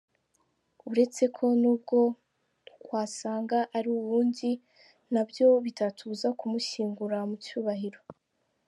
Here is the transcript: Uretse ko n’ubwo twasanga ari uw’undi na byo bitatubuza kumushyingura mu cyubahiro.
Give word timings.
Uretse 0.89 1.23
ko 1.35 1.45
n’ubwo 1.61 1.99
twasanga 2.69 3.57
ari 3.77 3.89
uw’undi 3.97 4.51
na 5.13 5.21
byo 5.29 5.47
bitatubuza 5.65 6.27
kumushyingura 6.39 7.17
mu 7.29 7.35
cyubahiro. 7.45 8.01